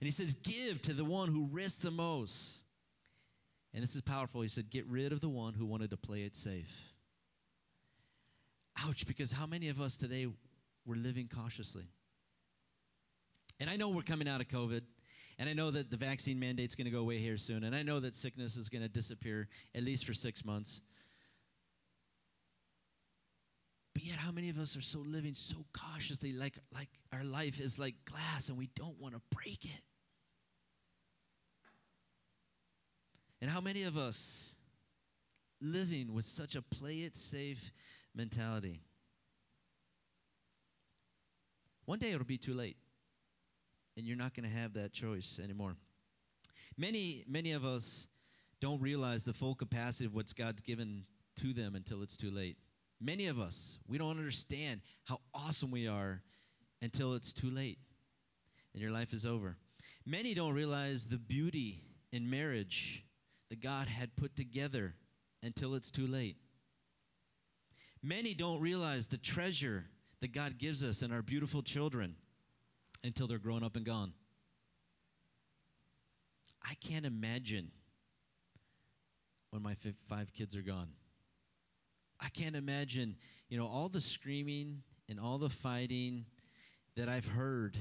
[0.00, 2.62] And he says, Give to the one who risks the most.
[3.74, 4.40] And this is powerful.
[4.40, 6.94] He said, Get rid of the one who wanted to play it safe.
[8.82, 10.26] Ouch, because how many of us today
[10.86, 11.84] were living cautiously?
[13.60, 14.80] And I know we're coming out of COVID,
[15.38, 17.82] and I know that the vaccine mandate's going to go away here soon, and I
[17.82, 20.82] know that sickness is going to disappear at least for six months.
[23.94, 27.60] But yet, how many of us are so living so cautiously, like, like our life
[27.60, 29.82] is like glass and we don't want to break it?
[33.40, 34.56] And how many of us
[35.60, 37.72] living with such a play it safe
[38.14, 38.82] mentality.
[41.84, 42.76] One day it'll be too late,
[43.96, 45.76] and you're not going to have that choice anymore.
[46.76, 48.08] Many, many of us
[48.60, 51.04] don't realize the full capacity of what God's given
[51.36, 52.56] to them until it's too late.
[53.00, 56.22] Many of us, we don't understand how awesome we are
[56.80, 57.78] until it's too late
[58.72, 59.56] and your life is over.
[60.04, 61.82] Many don't realize the beauty
[62.12, 63.04] in marriage
[63.50, 64.94] that God had put together
[65.42, 66.36] until it's too late.
[68.02, 69.86] Many don't realize the treasure
[70.20, 72.16] that God gives us in our beautiful children
[73.04, 74.12] until they're grown up and gone.
[76.68, 77.70] I can't imagine
[79.50, 79.74] when my
[80.08, 80.88] five kids are gone.
[82.20, 83.16] I can't imagine,
[83.48, 86.24] you know, all the screaming and all the fighting
[86.96, 87.78] that I've heard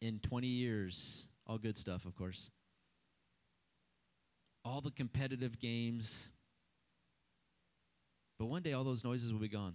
[0.00, 1.26] in 20 years.
[1.46, 2.50] All good stuff, of course.
[4.64, 6.32] All the competitive games,
[8.38, 9.74] but one day all those noises will be gone.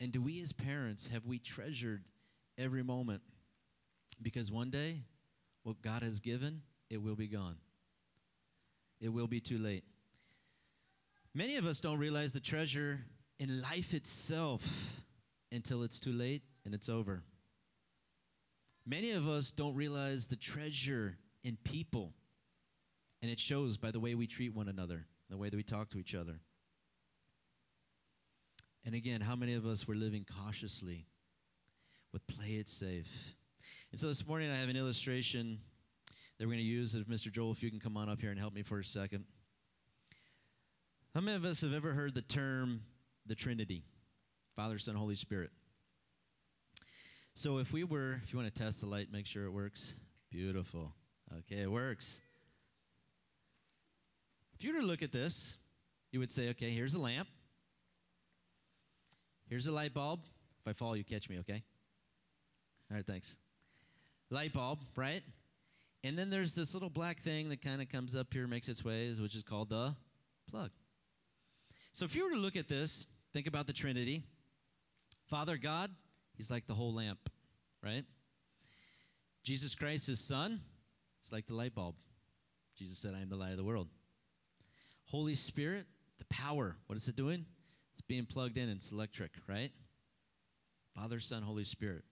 [0.00, 2.02] And do we as parents, have we treasured
[2.58, 3.22] every moment?
[4.20, 5.02] Because one day,
[5.62, 7.56] what God has given, it will be gone.
[9.00, 9.84] It will be too late.
[11.34, 13.00] Many of us don't realize the treasure
[13.38, 15.00] in life itself
[15.52, 17.22] until it's too late and it's over.
[18.84, 22.14] Many of us don't realize the treasure in people,
[23.22, 25.90] and it shows by the way we treat one another the way that we talk
[25.90, 26.40] to each other.
[28.84, 31.06] And again, how many of us were living cautiously
[32.12, 33.34] with play it safe?
[33.90, 35.58] And so this morning I have an illustration
[36.38, 36.94] that we're going to use.
[36.94, 37.32] If Mr.
[37.32, 39.24] Joel, if you can come on up here and help me for a second.
[41.14, 42.82] How many of us have ever heard the term
[43.26, 43.84] the Trinity?
[44.54, 45.50] Father, Son, Holy Spirit.
[47.34, 49.94] So if we were, if you want to test the light, make sure it works.
[50.30, 50.92] Beautiful.
[51.38, 52.20] Okay, it works.
[54.54, 55.56] If you were to look at this,
[56.10, 57.28] you would say, okay, here's a lamp.
[59.48, 60.20] Here's a light bulb.
[60.60, 61.62] If I fall, you catch me, okay?
[62.90, 63.36] All right, thanks.
[64.30, 65.22] Light bulb, right?
[66.04, 68.84] And then there's this little black thing that kind of comes up here, makes its
[68.84, 69.94] way, which is called the
[70.50, 70.70] plug.
[71.92, 74.22] So if you were to look at this, think about the Trinity.
[75.26, 75.90] Father God,
[76.36, 77.18] he's like the whole lamp,
[77.82, 78.04] right?
[79.42, 80.60] Jesus Christ, his son,
[81.20, 81.96] he's like the light bulb.
[82.76, 83.88] Jesus said, I am the light of the world.
[85.06, 85.86] Holy Spirit,
[86.18, 87.44] the power, what is it doing?
[87.92, 89.70] It's being plugged in, it's electric, right?
[90.94, 92.04] Father, Son, Holy Spirit.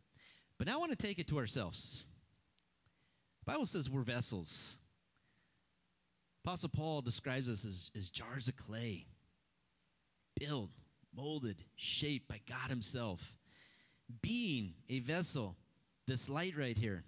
[0.59, 2.09] But now I want to take it to ourselves.
[3.45, 4.81] The Bible says we're vessels.
[6.45, 9.07] Apostle Paul describes us as, as jars of clay,
[10.39, 10.71] built,
[11.15, 13.37] molded, shaped by God Himself.
[14.23, 15.57] Being a vessel,
[16.07, 17.05] this light right here,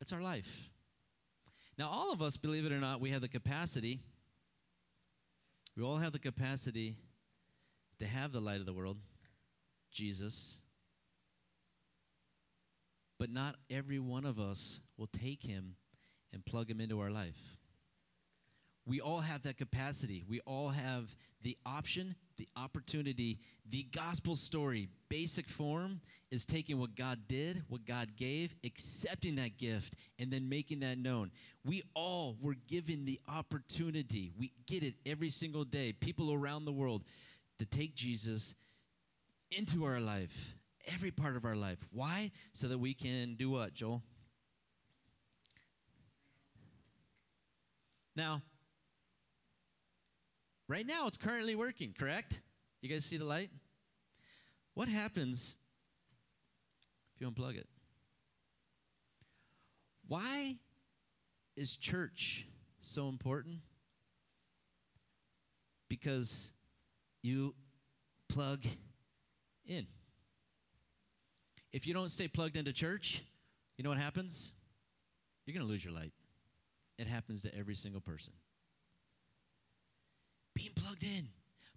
[0.00, 0.70] it's our life.
[1.78, 4.00] Now, all of us, believe it or not, we have the capacity,
[5.76, 6.96] we all have the capacity
[7.98, 8.98] to have the light of the world,
[9.90, 10.60] Jesus.
[13.18, 15.74] But not every one of us will take him
[16.32, 17.58] and plug him into our life.
[18.86, 20.24] We all have that capacity.
[20.26, 23.38] We all have the option, the opportunity.
[23.68, 26.00] The gospel story, basic form,
[26.30, 30.96] is taking what God did, what God gave, accepting that gift, and then making that
[30.96, 31.32] known.
[31.66, 34.32] We all were given the opportunity.
[34.38, 35.92] We get it every single day.
[35.92, 37.04] People around the world
[37.58, 38.54] to take Jesus
[39.50, 40.54] into our life,
[40.92, 41.78] every part of our life.
[41.92, 42.30] Why?
[42.52, 44.02] So that we can do what, Joel?
[48.16, 48.42] Now,
[50.68, 52.42] right now it's currently working, correct?
[52.80, 53.50] You guys see the light?
[54.74, 55.56] What happens
[57.14, 57.68] if you unplug it?
[60.06, 60.56] Why
[61.56, 62.46] is church
[62.80, 63.58] so important?
[65.88, 66.54] Because
[67.22, 67.54] you
[68.28, 68.64] plug
[69.66, 69.86] in.
[71.78, 73.22] If you don't stay plugged into church,
[73.76, 74.52] you know what happens?
[75.46, 76.12] You're going to lose your light.
[76.98, 78.32] It happens to every single person.
[80.54, 81.28] Being plugged in.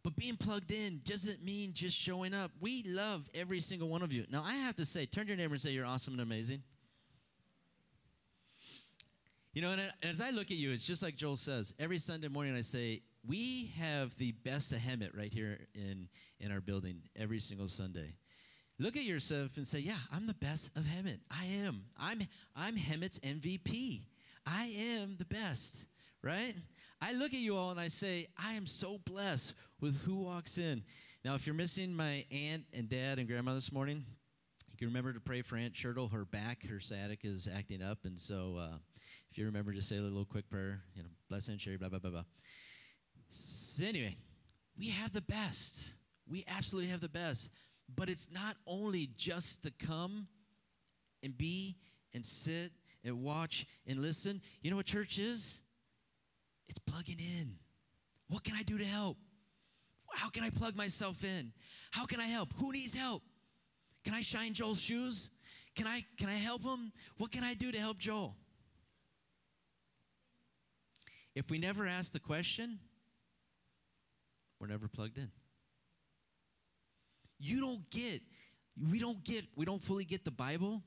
[0.02, 2.50] But being plugged in doesn't mean just showing up.
[2.60, 4.26] We love every single one of you.
[4.32, 6.64] Now, I have to say, turn to your neighbor and say, You're awesome and amazing.
[9.54, 11.76] You know, and as I look at you, it's just like Joel says.
[11.78, 16.10] Every Sunday morning, I say, we have the best Hemet right here in,
[16.40, 18.16] in our building every single Sunday.
[18.80, 21.20] Look at yourself and say, Yeah, I'm the best of Hemet.
[21.30, 21.84] I am.
[22.00, 22.22] I'm,
[22.56, 24.02] I'm Hemet's MVP.
[24.46, 25.86] I am the best,
[26.24, 26.56] right?
[27.02, 30.58] I look at you all and I say, I am so blessed with who walks
[30.58, 30.84] in.
[31.24, 34.04] Now, if you're missing my aunt and dad and grandma this morning,
[34.72, 36.12] you can remember to pray for Aunt Shirtle.
[36.12, 38.00] Her back, her sciatica is acting up.
[38.06, 38.78] And so uh,
[39.32, 41.90] if you remember, just say a little quick prayer, you know, bless Aunt Sherry, blah,
[41.90, 42.24] blah, blah, blah.
[43.30, 44.18] So anyway,
[44.78, 45.94] we have the best.
[46.28, 47.52] We absolutely have the best.
[47.96, 50.28] But it's not only just to come
[51.24, 51.78] and be
[52.14, 52.72] and sit
[53.04, 54.42] and watch and listen.
[54.62, 55.64] You know what church is?
[56.68, 57.56] It's plugging in.
[58.30, 59.18] What can I do to help?
[60.14, 61.54] How can I plug myself in?
[61.92, 62.54] How can I help?
[62.58, 63.24] Who needs help?
[64.04, 65.32] Can I shine Joel's shoes?
[65.76, 66.92] Can I can I help him?
[67.18, 68.36] What can I do to help Joel?
[71.34, 72.80] If we never ask the question,
[74.60, 75.32] we're never plugged in.
[77.42, 78.22] You don't get,
[78.90, 80.84] we don't get, we don't fully get the Bible.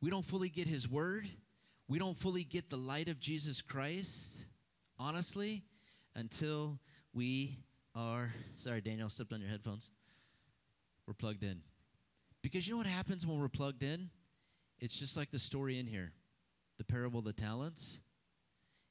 [0.00, 1.26] We don't fully get His Word.
[1.88, 4.46] We don't fully get the light of Jesus Christ,
[4.98, 5.64] honestly,
[6.14, 6.78] until
[7.12, 7.58] we
[7.94, 9.90] are, sorry, Daniel, stepped on your headphones.
[11.06, 11.60] We're plugged in.
[12.42, 14.10] Because you know what happens when we're plugged in?
[14.78, 16.12] It's just like the story in here
[16.78, 18.00] the parable of the talents.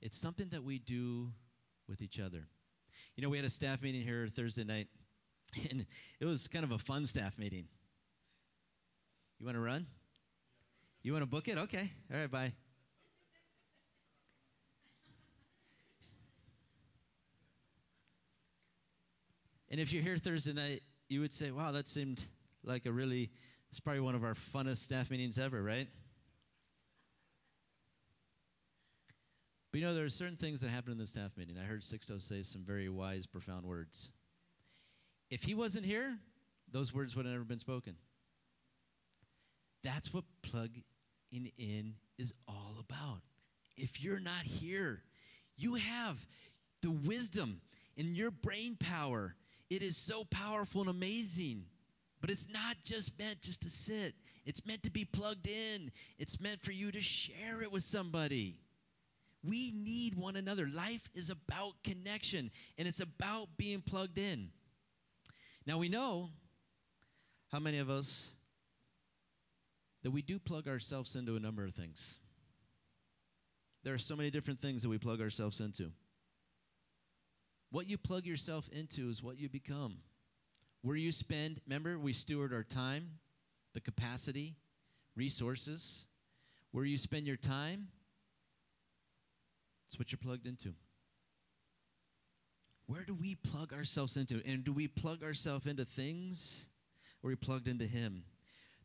[0.02, 1.32] It's something that we do
[1.88, 2.48] with each other.
[3.16, 4.88] You know, we had a staff meeting here Thursday night,
[5.72, 5.86] and
[6.20, 7.68] it was kind of a fun staff meeting.
[9.40, 9.86] You want to run?
[11.04, 11.58] You want to book it?
[11.58, 11.90] Okay.
[12.12, 12.54] All right, bye.
[19.70, 22.24] And if you're here Thursday night, you would say, wow, that seemed
[22.64, 23.30] like a really,
[23.70, 25.88] it's probably one of our funnest staff meetings ever, right?
[29.72, 31.58] But you know, there are certain things that happen in the staff meeting.
[31.62, 34.12] I heard Sixto say some very wise, profound words.
[35.30, 36.18] If he wasn't here,
[36.72, 37.96] those words would have never been spoken.
[39.84, 40.84] That's what plugging
[41.32, 43.22] in is all about.
[43.78, 45.04] If you're not here,
[45.58, 46.26] you have
[46.82, 47.62] the wisdom
[47.98, 49.36] in your brain power.
[49.70, 51.66] It is so powerful and amazing.
[52.22, 54.16] But it's not just meant just to sit.
[54.46, 55.92] It's meant to be plugged in.
[56.18, 58.58] It's meant for you to share it with somebody.
[59.44, 60.68] We need one another.
[60.68, 64.50] Life is about connection and it's about being plugged in.
[65.66, 66.30] Now we know
[67.52, 68.36] how many of us
[70.04, 72.20] that we do plug ourselves into a number of things.
[73.84, 75.92] There are so many different things that we plug ourselves into.
[77.72, 79.98] What you plug yourself into is what you become.
[80.82, 83.20] Where you spend, remember, we steward our time,
[83.74, 84.56] the capacity,
[85.16, 86.06] resources.
[86.72, 87.88] Where you spend your time
[89.88, 90.74] it's what you're plugged into.
[92.88, 94.42] Where do we plug ourselves into?
[94.46, 96.70] And do we plug ourselves into things
[97.24, 98.24] or are we plugged into Him?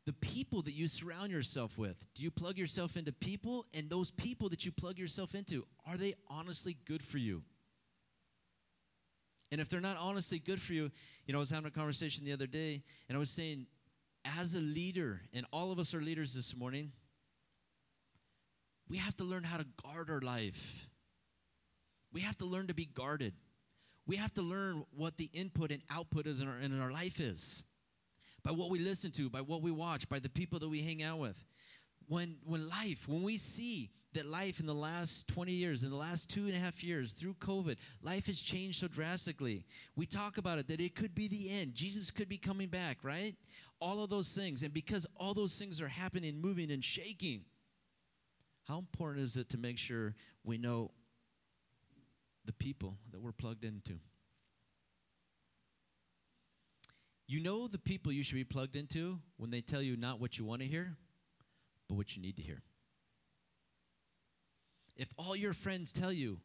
[0.07, 2.07] the people that you surround yourself with.
[2.15, 3.67] Do you plug yourself into people?
[3.75, 7.43] And those people that you plug yourself into, are they honestly good for you?
[9.53, 10.91] And if they're not honestly good for you,
[11.27, 13.67] you know, I was having a conversation the other day and I was saying,
[14.39, 16.93] as a leader, and all of us are leaders this morning,
[18.89, 20.89] we have to learn how to guard our life.
[22.13, 23.33] We have to learn to be guarded.
[24.11, 27.21] We have to learn what the input and output is in our, in our life
[27.21, 27.63] is
[28.43, 31.01] by what we listen to, by what we watch, by the people that we hang
[31.01, 31.45] out with.
[32.09, 35.97] When, when life, when we see that life in the last 20 years, in the
[35.97, 39.65] last two and a half years, through COVID, life has changed so drastically.
[39.95, 41.75] We talk about it that it could be the end.
[41.77, 43.37] Jesus could be coming back, right?
[43.79, 44.65] All of those things.
[44.65, 47.43] And because all those things are happening, moving, and shaking,
[48.67, 50.91] how important is it to make sure we know
[52.51, 53.93] the people that we're plugged into?
[57.29, 60.37] You know the people you should be plugged into when they tell you not what
[60.37, 60.97] you want to hear,
[61.89, 62.61] but what you need to hear.
[64.97, 66.41] If all your friends tell you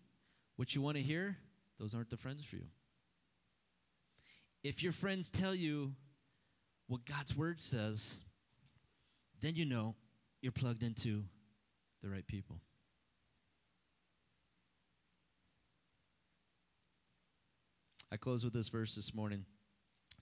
[0.58, 1.38] what you want to hear,
[1.80, 2.68] those aren't the friends for you.
[4.64, 5.95] If your friends tell you
[6.86, 8.22] what God's word says,
[9.41, 9.95] then you know
[10.39, 11.24] you're plugged into
[12.03, 12.60] the right people.
[18.12, 19.45] I close with this verse this morning.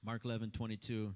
[0.03, 1.13] Mark 11, 22.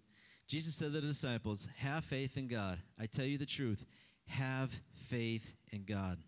[0.47, 2.79] Jesus said to the disciples, Have faith in God.
[2.99, 3.85] I tell you the truth.
[4.27, 6.19] Have faith in God.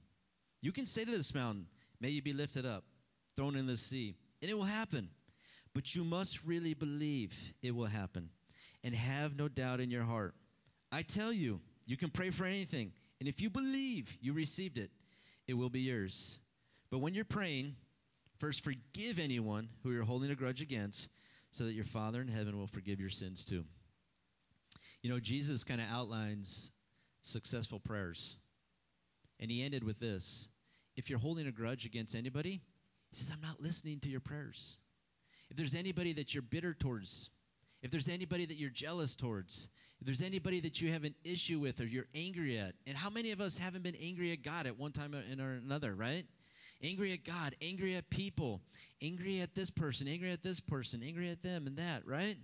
[0.62, 1.68] You can say to this mountain,
[2.02, 2.84] May you be lifted up,
[3.36, 5.10] thrown in the sea, and it will happen.
[5.74, 8.30] But you must really believe it will happen
[8.84, 10.34] and have no doubt in your heart.
[10.92, 14.92] I tell you, you can pray for anything, and if you believe you received it,
[15.48, 16.40] it will be yours.
[16.90, 17.76] But when you're praying,
[18.40, 21.10] first forgive anyone who you're holding a grudge against,
[21.52, 23.66] so that your Father in heaven will forgive your sins too.
[25.02, 26.72] You know, Jesus kind of outlines
[27.22, 28.38] successful prayers.
[29.40, 30.50] And he ended with this
[30.96, 32.62] If you're holding a grudge against anybody,
[33.10, 34.78] he says, I'm not listening to your prayers.
[35.50, 37.30] If there's anybody that you're bitter towards,
[37.82, 39.68] if there's anybody that you're jealous towards,
[40.00, 43.10] if there's anybody that you have an issue with or you're angry at, and how
[43.10, 46.26] many of us haven't been angry at God at one time or another, right?
[46.82, 48.62] Angry at God, angry at people,
[49.02, 52.38] angry at this person, angry at this person, angry at them and that, right?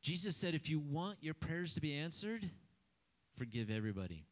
[0.00, 2.48] Jesus said, if you want your prayers to be answered,
[3.36, 4.24] forgive everybody.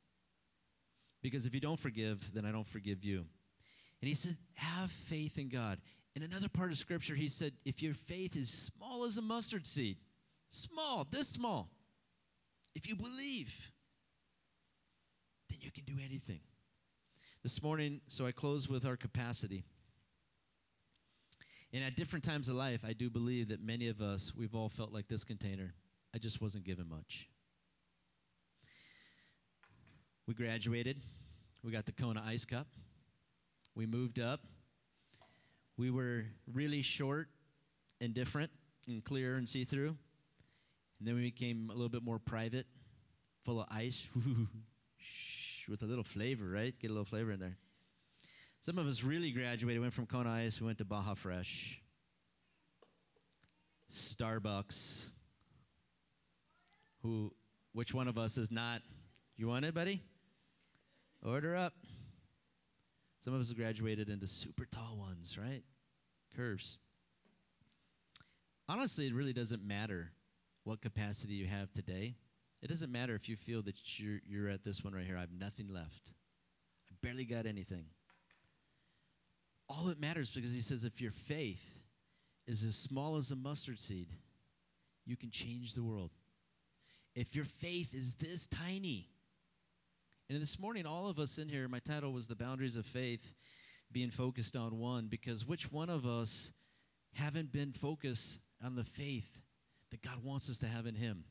[1.22, 3.26] Because if you don't forgive, then I don't forgive you.
[4.00, 5.78] And he said, have faith in God.
[6.16, 9.66] In another part of scripture, he said, if your faith is small as a mustard
[9.66, 9.96] seed,
[10.48, 11.70] small, this small,
[12.74, 13.70] if you believe,
[15.48, 16.40] then you can do anything.
[17.42, 19.64] This morning, so I close with our capacity.
[21.72, 24.68] And at different times of life, I do believe that many of us, we've all
[24.68, 25.74] felt like this container.
[26.14, 27.28] I just wasn't given much.
[30.28, 31.02] We graduated.
[31.64, 32.68] We got the Kona Ice Cup.
[33.74, 34.38] We moved up.
[35.76, 37.26] We were really short
[38.00, 38.52] and different
[38.86, 39.96] and clear and see through.
[41.00, 42.66] And then we became a little bit more private,
[43.42, 44.08] full of ice,
[45.72, 46.78] with a little flavor, right?
[46.78, 47.56] Get a little flavor in there.
[48.60, 51.80] Some of us really graduated, went from Kona Ice, we went to Baja Fresh,
[53.90, 55.10] Starbucks.
[57.02, 57.32] Who,
[57.72, 58.82] which one of us is not?
[59.36, 60.00] You want it, buddy?
[61.26, 61.72] Order up.
[63.20, 65.62] Some of us graduated into super tall ones, right?
[66.36, 66.78] Curves.
[68.68, 70.12] Honestly, it really doesn't matter
[70.64, 72.14] what capacity you have today.
[72.62, 75.16] It doesn't matter if you feel that you're, you're at this one right here.
[75.16, 76.12] I have nothing left.
[76.90, 77.86] I barely got anything.
[79.68, 81.80] All it matters because he says if your faith
[82.46, 84.08] is as small as a mustard seed,
[85.04, 86.10] you can change the world.
[87.14, 89.08] If your faith is this tiny,
[90.30, 93.34] and this morning, all of us in here, my title was The Boundaries of Faith,
[93.90, 96.52] being focused on one, because which one of us
[97.14, 99.40] haven't been focused on the faith
[99.90, 101.24] that God wants us to have in Him?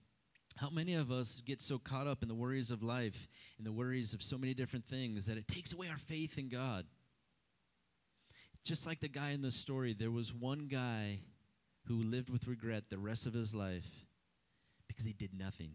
[0.62, 3.72] How many of us get so caught up in the worries of life and the
[3.72, 6.86] worries of so many different things that it takes away our faith in God?
[8.64, 11.18] Just like the guy in the story, there was one guy
[11.88, 14.06] who lived with regret the rest of his life
[14.88, 15.72] because he did nothing.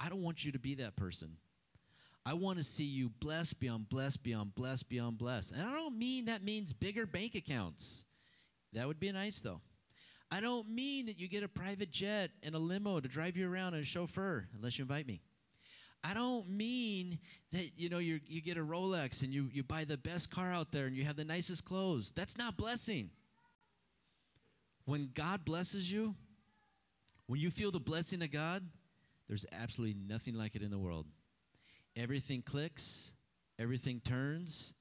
[0.00, 1.36] I don't want you to be that person.
[2.26, 5.52] I want to see you blessed beyond blessed beyond blessed beyond blessed.
[5.52, 8.04] And I don't mean that means bigger bank accounts.
[8.72, 9.60] That would be nice though.
[10.30, 13.50] I don't mean that you get a private jet and a limo to drive you
[13.50, 15.20] around and a chauffeur, unless you invite me.
[16.04, 17.18] I don't mean
[17.52, 20.52] that you know you you get a Rolex and you you buy the best car
[20.52, 22.12] out there and you have the nicest clothes.
[22.14, 23.10] That's not blessing.
[24.84, 26.14] When God blesses you,
[27.26, 28.62] when you feel the blessing of God,
[29.28, 31.06] There's absolutely nothing like it in the world.
[31.94, 33.12] Everything clicks,
[33.58, 34.72] everything turns,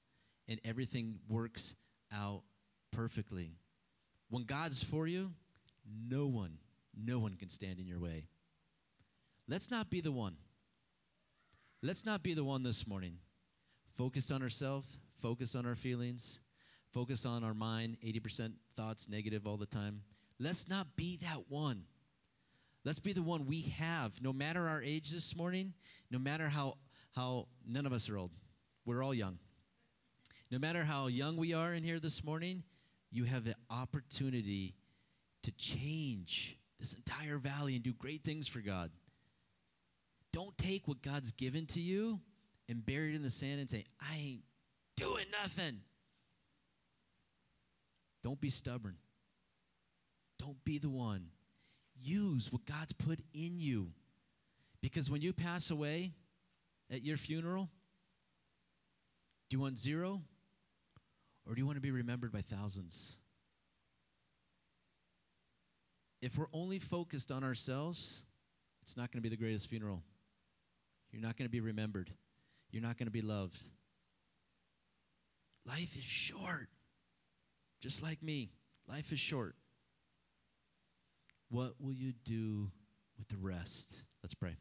[0.48, 1.76] and everything works
[2.14, 2.44] out
[2.92, 3.58] perfectly.
[4.30, 5.32] When God's for you,
[6.10, 6.58] no one,
[6.96, 8.26] no one can stand in your way.
[9.48, 10.36] Let's not be the one.
[11.82, 13.20] Let's not be the one this morning.
[13.94, 16.40] Focus on ourselves, focus on our feelings,
[16.92, 20.02] focus on our mind, 80% thoughts negative all the time.
[20.40, 21.84] Let's not be that one.
[22.84, 25.74] Let's be the one we have, no matter our age this morning,
[26.12, 26.76] no matter how,
[27.16, 28.32] how none of us are old.
[28.86, 29.40] We're all young.
[30.52, 32.64] No matter how young we are in here this morning,
[33.12, 34.76] you have the opportunity
[35.44, 38.92] to change this entire valley and do great things for God.
[40.34, 42.20] Don't take what God's given to you
[42.70, 44.42] and bury it in the sand and say, I ain't
[44.96, 45.80] doing nothing.
[48.24, 48.98] Don't be stubborn.
[50.38, 51.28] Don't be the one.
[51.96, 53.92] Use what God's put in you.
[54.82, 56.14] Because when you pass away
[56.92, 57.70] at your funeral,
[59.50, 60.22] do you want zero
[61.48, 63.20] or do you want to be remembered by thousands?
[66.22, 68.26] If we're only focused on ourselves,
[68.82, 70.02] it's not going to be the greatest funeral.
[71.12, 72.12] You're not going to be remembered.
[72.72, 73.66] You're not going to be loved.
[75.66, 76.68] Life is short.
[77.82, 78.50] Just like me,
[78.88, 79.56] life is short.
[81.50, 82.72] What will you do
[83.18, 84.04] with the rest?
[84.22, 84.58] Let's pray.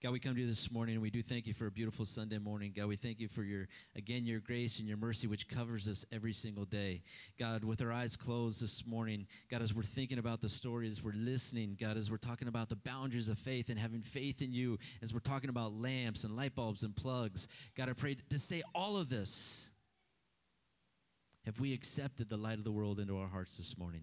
[0.00, 2.04] God, we come to you this morning and we do thank you for a beautiful
[2.04, 2.72] Sunday morning.
[2.74, 6.04] God, we thank you for your, again, your grace and your mercy, which covers us
[6.12, 7.02] every single day.
[7.36, 11.02] God, with our eyes closed this morning, God, as we're thinking about the story, as
[11.02, 14.52] we're listening, God, as we're talking about the boundaries of faith and having faith in
[14.52, 18.38] you, as we're talking about lamps and light bulbs and plugs, God, I pray to
[18.38, 19.68] say all of this.
[21.44, 24.02] Have we accepted the light of the world into our hearts this morning?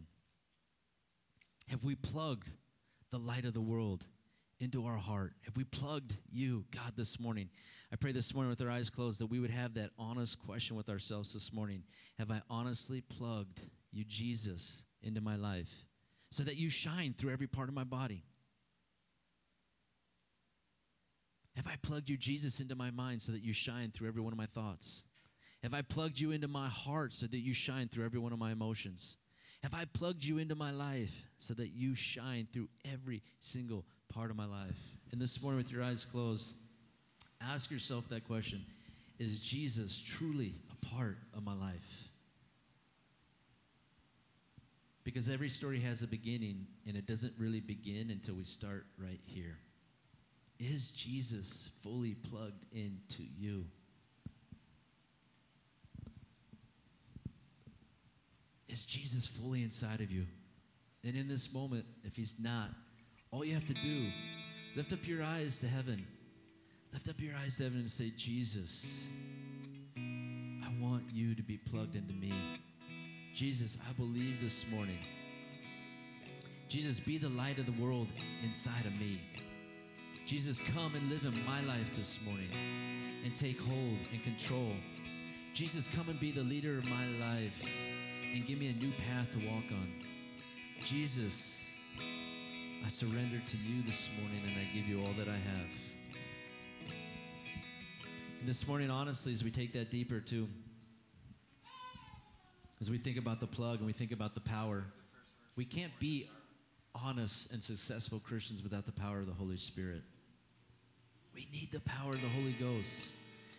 [1.69, 2.51] Have we plugged
[3.11, 4.05] the light of the world
[4.59, 5.33] into our heart?
[5.45, 7.49] Have we plugged you, God, this morning?
[7.91, 10.75] I pray this morning with our eyes closed that we would have that honest question
[10.75, 11.83] with ourselves this morning.
[12.17, 15.85] Have I honestly plugged you, Jesus, into my life
[16.31, 18.23] so that you shine through every part of my body?
[21.55, 24.33] Have I plugged you, Jesus, into my mind so that you shine through every one
[24.33, 25.05] of my thoughts?
[25.63, 28.39] Have I plugged you into my heart so that you shine through every one of
[28.39, 29.17] my emotions?
[29.63, 33.85] Have I plugged you into my life so that you shine through every single
[34.15, 34.79] part of my life?
[35.11, 36.53] And this morning, with your eyes closed,
[37.41, 38.65] ask yourself that question
[39.19, 42.07] Is Jesus truly a part of my life?
[45.03, 49.19] Because every story has a beginning, and it doesn't really begin until we start right
[49.25, 49.59] here.
[50.59, 53.65] Is Jesus fully plugged into you?
[58.67, 60.25] Is Jesus fully inside of you?
[61.03, 62.69] And in this moment, if he's not,
[63.35, 64.09] all you have to do,
[64.77, 66.05] lift up your eyes to heaven.
[66.93, 69.09] Lift up your eyes to heaven and say, Jesus,
[69.97, 72.31] I want you to be plugged into me.
[73.33, 74.99] Jesus, I believe this morning.
[76.69, 78.07] Jesus, be the light of the world
[78.41, 79.19] inside of me.
[80.25, 82.49] Jesus, come and live in my life this morning
[83.25, 84.71] and take hold and control.
[85.53, 87.67] Jesus, come and be the leader of my life
[88.33, 89.91] and give me a new path to walk on.
[90.83, 91.64] Jesus,
[92.85, 96.93] I surrender to you this morning and I give you all that I have.
[98.39, 100.47] And this morning, honestly, as we take that deeper too,
[102.79, 104.83] as we think about the plug and we think about the power,
[105.55, 106.29] we can't be
[106.93, 110.03] honest and successful Christians without the power of the Holy Spirit.
[111.33, 113.15] We need the power of the Holy Ghost.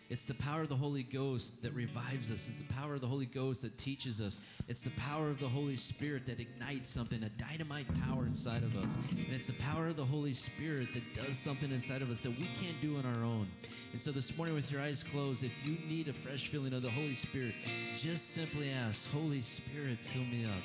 [0.09, 2.47] It's the power of the Holy Ghost that revives us.
[2.47, 4.39] It's the power of the Holy Ghost that teaches us.
[4.69, 8.77] It's the power of the Holy Spirit that ignites something, a dynamite power inside of
[8.77, 8.95] us.
[9.11, 12.31] And it's the power of the Holy Spirit that does something inside of us that
[12.31, 13.47] we can't do on our own.
[13.91, 16.83] And so this morning, with your eyes closed, if you need a fresh feeling of
[16.83, 17.53] the Holy Spirit,
[17.93, 20.63] just simply ask, Holy Spirit, fill me up.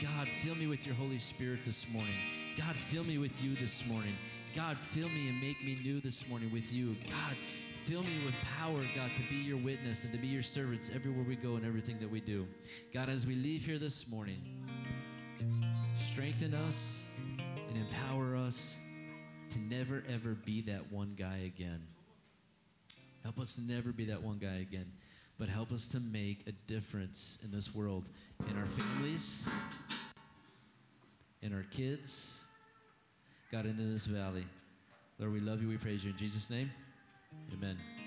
[0.00, 2.14] God, fill me with your Holy Spirit this morning.
[2.56, 4.14] God, fill me with you this morning.
[4.56, 6.96] God, fill me and make me new this morning with you.
[7.08, 7.36] God,
[7.88, 11.24] Fill me with power, God, to be your witness and to be your servants everywhere
[11.26, 12.46] we go and everything that we do.
[12.92, 14.42] God, as we leave here this morning,
[15.94, 17.06] strengthen us
[17.66, 18.76] and empower us
[19.48, 21.80] to never, ever be that one guy again.
[23.22, 24.92] Help us never be that one guy again,
[25.38, 28.10] but help us to make a difference in this world,
[28.50, 29.48] in our families,
[31.40, 32.48] in our kids,
[33.50, 34.44] God, into this valley.
[35.18, 35.68] Lord, we love you.
[35.68, 36.10] We praise you.
[36.10, 36.70] In Jesus' name.
[37.52, 37.97] Amen.